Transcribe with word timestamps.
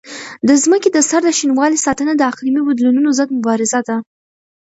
د 0.47 0.49
ځمکې 0.63 0.89
د 0.91 0.97
سر 1.09 1.21
د 1.25 1.29
شینوالي 1.39 1.77
ساتنه 1.85 2.11
د 2.17 2.21
اقلیمي 2.31 2.61
بدلونونو 2.67 3.09
ضد 3.17 3.29
مبارزه 3.37 3.79
ده. 3.87 3.97